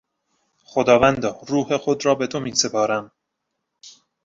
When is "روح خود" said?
1.47-2.05